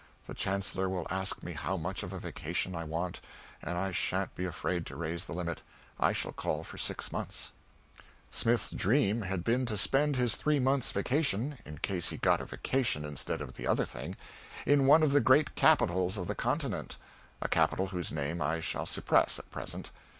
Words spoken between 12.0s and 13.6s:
he got a vacation instead of